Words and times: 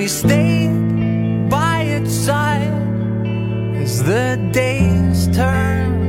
we 0.00 0.08
stayed 0.08 1.50
by 1.50 1.82
its 1.82 2.10
side 2.10 2.72
as 3.76 4.02
the 4.02 4.38
days 4.50 5.28
turned. 5.36 5.99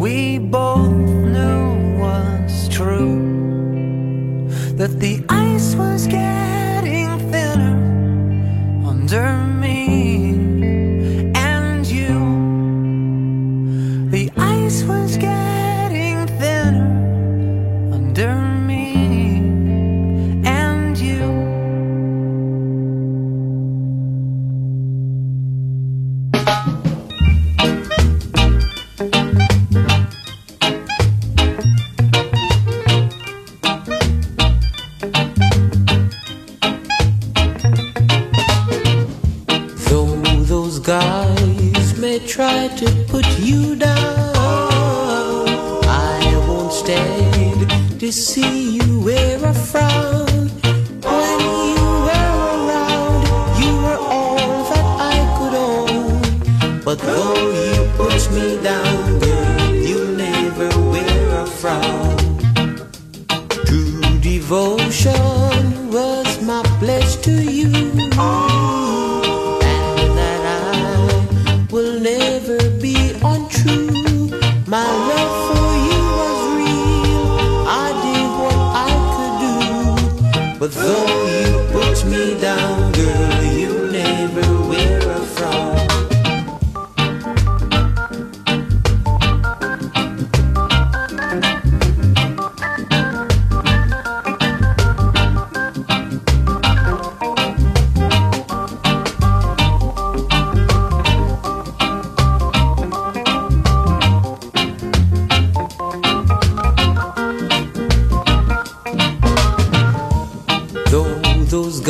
we 0.00 0.38
both 0.38 0.90
knew 0.90 1.98
was 2.00 2.70
true 2.70 4.48
that 4.78 4.98
the 4.98 5.22
ice 5.28 5.74
was 5.74 6.06
getting 6.06 7.18
thinner 7.30 7.76
under 8.88 9.36
me. 9.60 10.09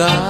lugar. 0.01 0.30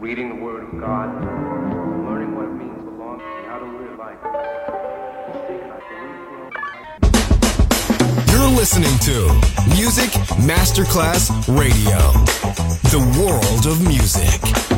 reading 0.00 0.28
the 0.28 0.34
Word 0.36 0.62
of 0.62 0.80
God, 0.80 1.12
learning 2.04 2.36
what 2.36 2.44
it 2.44 2.52
means 2.52 2.76
to 2.76 2.84
belong, 2.84 3.20
and 3.20 3.46
how 3.46 3.58
to 3.58 3.66
live 3.66 3.98
life. 3.98 4.18
You're 8.30 8.48
listening 8.56 8.96
to 9.00 9.32
Music 9.74 10.10
Masterclass 10.46 11.30
Radio, 11.48 11.98
the 12.90 13.00
world 13.18 13.66
of 13.66 13.82
music. 13.86 14.77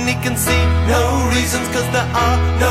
And 0.00 0.08
he 0.08 0.14
can 0.24 0.34
see 0.34 0.62
no 0.88 1.28
reasons, 1.28 1.68
cause 1.68 1.84
there 1.92 2.08
are 2.24 2.38
no 2.58 2.69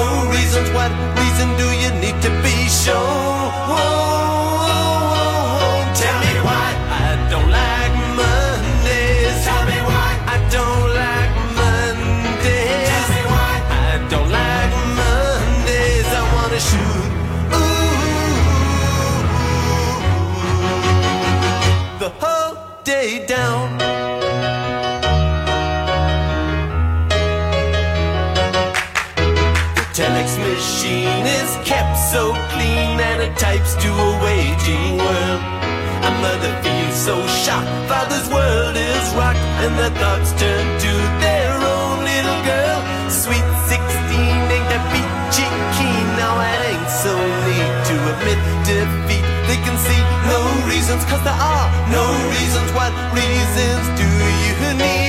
world 38.69 38.77
is 38.77 39.15
rocked, 39.15 39.39
and 39.63 39.77
their 39.77 39.93
thoughts 40.01 40.31
turn 40.33 40.65
to 40.79 40.93
their 41.19 41.53
own 41.53 41.97
little 42.05 42.39
girl. 42.45 42.79
Sweet 43.09 43.45
16 43.67 43.79
ain't 44.53 44.69
that 44.69 44.83
peachy 44.93 45.47
keen, 45.77 46.07
now 46.17 46.37
it 46.37 46.61
ain't 46.71 46.89
so 46.89 47.13
neat 47.45 47.73
to 47.89 47.95
admit 48.13 48.39
defeat. 48.69 49.25
They 49.47 49.59
can 49.65 49.77
see 49.77 50.01
no 50.29 50.39
reasons, 50.69 51.03
cause 51.05 51.23
there 51.23 51.33
are 51.33 51.67
no 51.89 52.05
reasons. 52.29 52.69
What 52.77 52.93
reasons 53.13 53.85
do 53.97 54.07
you 54.45 54.77
need? 54.77 55.08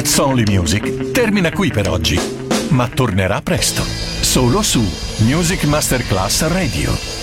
It's 0.00 0.16
Only 0.16 0.44
Music 0.46 1.10
termina 1.10 1.52
qui 1.52 1.70
per 1.70 1.90
oggi, 1.90 2.18
ma 2.70 2.88
tornerà 2.88 3.42
presto, 3.42 3.82
solo 3.82 4.62
su 4.62 4.80
Music 5.18 5.64
Masterclass 5.64 6.48
Radio. 6.48 7.19